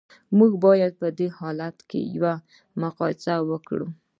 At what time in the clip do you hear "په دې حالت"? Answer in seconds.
1.01-1.77